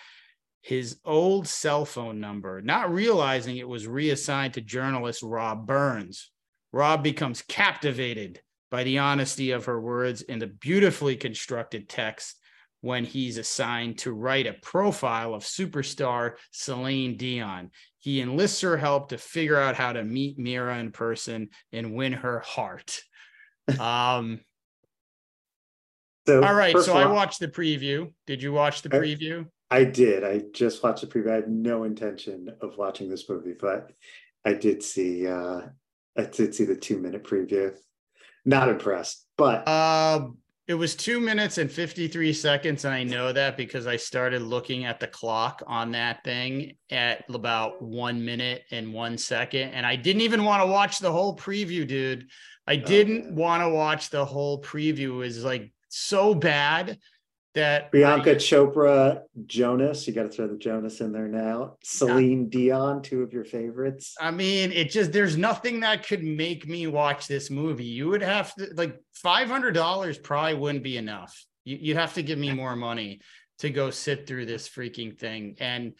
[0.61, 6.31] his old cell phone number, not realizing it was reassigned to journalist Rob Burns.
[6.73, 12.37] Rob becomes captivated by the honesty of her words and the beautifully constructed text
[12.81, 17.71] when he's assigned to write a profile of superstar Celine Dion.
[17.99, 22.13] He enlists her help to figure out how to meet Mira in person and win
[22.13, 23.01] her heart.
[23.79, 24.41] Um,
[26.27, 28.13] So, all right, so I all, watched the preview.
[28.27, 29.47] Did you watch the I- preview?
[29.71, 30.25] I did.
[30.25, 31.31] I just watched the preview.
[31.31, 33.91] I had no intention of watching this movie, but
[34.45, 35.27] I did see.
[35.27, 35.61] uh
[36.17, 37.77] I did see the two minute preview.
[38.47, 40.29] Not impressed, but Uh,
[40.69, 42.85] it was two minutes and 53 seconds.
[42.85, 47.25] And I know that because I started looking at the clock on that thing at
[47.33, 49.71] about one minute and one second.
[49.71, 52.29] And I didn't even want to watch the whole preview, dude.
[52.67, 53.35] I oh, didn't man.
[53.35, 55.15] want to watch the whole preview.
[55.15, 56.99] It was like so bad
[57.59, 60.07] that Priyanka I- Chopra, Jonas.
[60.07, 61.77] You got to throw the Jonas in there now.
[61.83, 64.15] Celine Dion, two of your favorites.
[64.21, 67.85] I mean, it just there's nothing that could make me watch this movie.
[67.85, 71.45] You would have to like five hundred dollars probably wouldn't be enough.
[71.65, 73.21] You, you'd have to give me more money
[73.59, 75.57] to go sit through this freaking thing.
[75.59, 75.95] And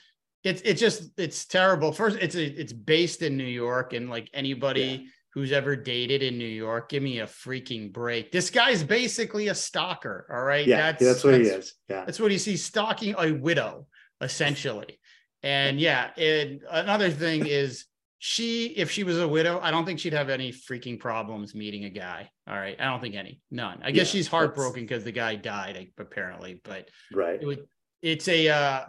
[0.45, 1.93] it's it's just it's terrible.
[1.93, 6.37] First, it's a, it's based in New York, and like anybody who's ever dated in
[6.37, 8.33] New York, give me a freaking break.
[8.33, 10.27] This guy's basically a stalker.
[10.33, 11.75] All right, Yeah, that's, what he is.
[11.89, 13.87] Yeah, that's what he sees stalking a widow,
[14.21, 14.99] essentially.
[15.45, 17.87] And yeah, and another thing is
[18.19, 21.85] she, if she was a widow, I don't think she'd have any freaking problems meeting
[21.85, 22.29] a guy.
[22.49, 22.77] All right.
[22.81, 23.79] I don't think any, none.
[23.85, 27.41] I guess Yeah, she's heartbroken because the guy died, apparently, but right.
[27.41, 27.61] it would,
[28.03, 28.85] it's a, uh,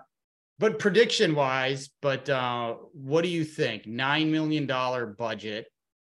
[0.57, 3.85] but prediction wise, but uh, what do you think?
[3.85, 5.67] Nine million dollar budget.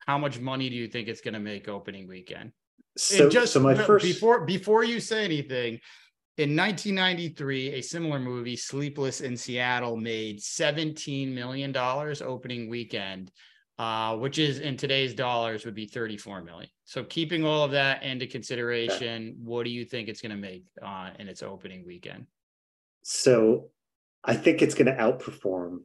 [0.06, 2.52] How much money do you think it's going to make opening weekend?
[2.96, 5.80] So, And just so my no, first before before you say anything,
[6.38, 13.32] in 1993, a similar movie, Sleepless in Seattle, made 17 million dollars opening weekend,
[13.78, 16.70] uh, which is in today's dollars would be 34 million.
[16.84, 20.64] So keeping all of that into consideration, what do you think it's going to make
[20.82, 22.26] uh, in its opening weekend?
[23.02, 23.70] So
[24.22, 25.78] I think it's going to outperform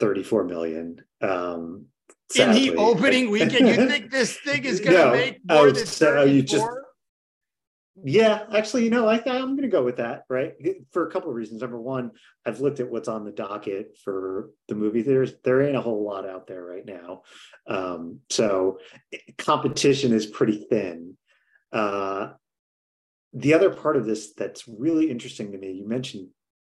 [0.00, 1.04] 34 million.
[1.20, 1.86] Um,
[2.36, 5.72] In the opening weekend, you think this thing is going to No, make oh, more
[5.72, 6.84] than so you just- 34?
[8.02, 10.54] Yeah, actually, you know, I, I'm going to go with that, right?
[10.90, 11.60] For a couple of reasons.
[11.60, 12.10] Number one,
[12.44, 15.32] I've looked at what's on the docket for the movie theaters.
[15.44, 17.22] There ain't a whole lot out there right now.
[17.68, 18.78] Um, so
[19.38, 21.16] competition is pretty thin.
[21.72, 22.32] Uh,
[23.32, 26.30] the other part of this that's really interesting to me, you mentioned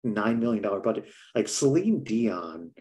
[0.04, 1.06] $9 million budget.
[1.34, 2.72] Like Celine Dion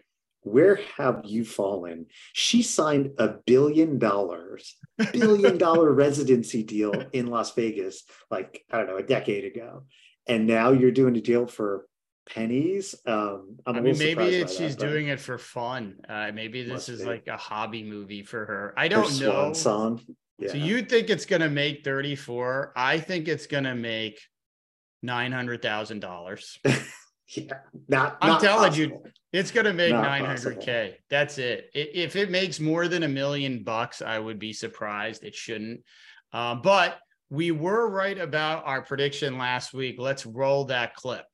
[0.44, 2.06] where have you fallen?
[2.34, 4.76] She signed a billion dollars,
[5.12, 9.84] billion dollar residency deal in Las Vegas, like, I don't know, a decade ago.
[10.26, 11.86] And now you're doing a deal for
[12.26, 12.94] pennies.
[13.06, 15.96] Um, i mean, maybe she's that, doing it for fun.
[16.08, 17.06] Uh, maybe this is be.
[17.06, 18.74] like a hobby movie for her.
[18.76, 19.52] I don't her know.
[19.54, 20.00] Song.
[20.38, 20.50] Yeah.
[20.50, 22.72] So you think it's going to make 34?
[22.76, 24.20] I think it's going to make
[25.04, 26.84] $900,000.
[27.28, 27.54] yeah,
[27.88, 29.02] not, I'm not telling possible.
[29.04, 30.94] you, it's going to make 900K.
[31.10, 31.70] That's it.
[31.74, 35.24] If it makes more than a million bucks, I would be surprised.
[35.24, 35.80] It shouldn't.
[36.32, 36.98] Uh, but
[37.30, 39.96] we were right about our prediction last week.
[39.98, 41.24] Let's roll that clip.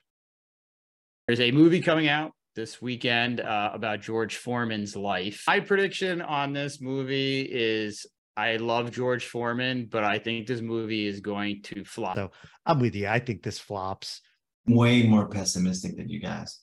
[1.27, 5.45] There's a movie coming out this weekend uh, about George Foreman's life.
[5.47, 11.07] My prediction on this movie is I love George Foreman, but I think this movie
[11.07, 12.17] is going to flop.
[12.17, 12.31] So
[12.65, 13.07] I'm with you.
[13.07, 14.23] I think this flops
[14.67, 16.61] way more pessimistic than you guys.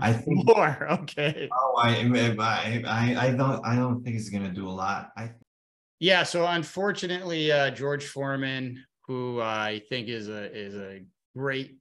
[0.00, 0.90] I think more.
[0.90, 1.48] Okay.
[1.52, 1.96] Oh, I,
[2.40, 5.10] I, I, I don't, I don't think it's gonna do a lot.
[5.16, 5.32] I.
[6.00, 6.22] Yeah.
[6.22, 11.04] So unfortunately, uh, George Foreman, who I think is a is a
[11.36, 11.78] great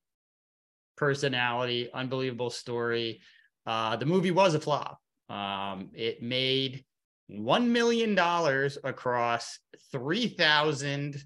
[0.96, 3.22] personality, unbelievable story.
[3.66, 5.00] Uh, the movie was a flop.
[5.30, 6.84] Um, it made
[7.28, 9.60] one million dollars across
[9.92, 11.22] three thousand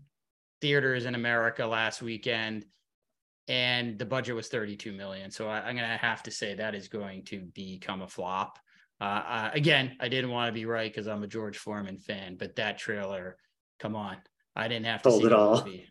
[0.60, 2.66] theaters in America last weekend
[3.48, 5.32] and the budget was 32 million.
[5.32, 8.60] So I, am going to have to say that is going to become a flop.
[9.00, 12.36] Uh, uh, again, I didn't want to be right because I'm a George Foreman fan,
[12.38, 13.38] but that trailer,
[13.80, 14.18] come on,
[14.56, 15.58] I didn't have to Hold see it all.
[15.58, 15.88] Movie.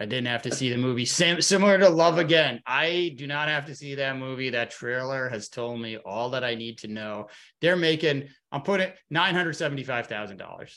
[0.00, 1.04] I didn't have to see the movie.
[1.04, 2.60] Same, similar to Love Again.
[2.66, 4.50] I do not have to see that movie.
[4.50, 7.28] That trailer has told me all that I need to know.
[7.60, 10.74] They're making, I'm putting $975,000.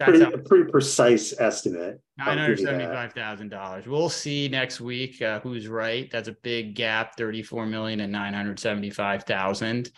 [0.00, 2.00] That's pretty, a pretty precise estimate.
[2.16, 3.86] Nine hundred seventy-five thousand dollars.
[3.86, 6.10] We'll see next week uh, who's right.
[6.10, 9.92] That's a big gap: thirty-four million and nine hundred seventy-five thousand.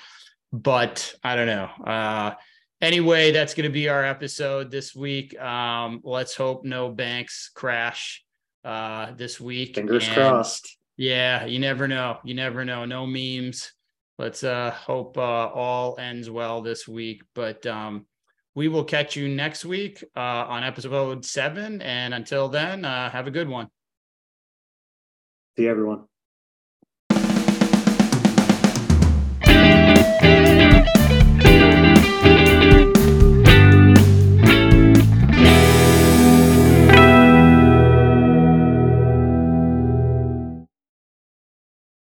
[0.53, 1.70] But I don't know.
[1.86, 2.34] Uh,
[2.80, 5.40] anyway, that's going to be our episode this week.
[5.40, 8.24] Um, let's hope no banks crash
[8.64, 9.76] uh, this week.
[9.76, 10.78] Fingers and, crossed.
[10.96, 12.18] Yeah, you never know.
[12.24, 12.84] You never know.
[12.84, 13.72] No memes.
[14.18, 17.22] Let's uh, hope uh, all ends well this week.
[17.34, 18.05] But um,
[18.55, 21.80] we will catch you next week uh, on episode seven.
[21.82, 23.68] And until then, uh, have a good one.
[25.57, 26.05] See everyone.